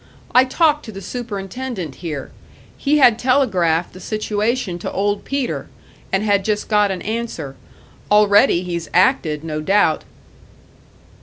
I 0.33 0.45
talked 0.45 0.83
to 0.85 0.91
the 0.91 0.99
superintendent 0.99 1.93
here; 2.01 2.31
he 2.75 2.97
had 2.97 3.19
telegraphed 3.19 3.93
the 3.93 3.99
situation 3.99 4.79
to 4.79 4.91
Old 4.91 5.23
Peter, 5.25 5.69
and 6.11 6.23
had 6.23 6.43
just 6.43 6.67
got 6.67 6.89
an 6.89 7.03
answer. 7.03 7.55
Already 8.09 8.63
he's 8.63 8.89
acted, 8.95 9.43
no 9.43 9.61
doubt." 9.61 10.03